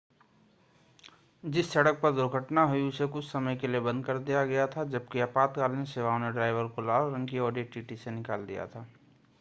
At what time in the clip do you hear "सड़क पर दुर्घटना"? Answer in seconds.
1.73-2.63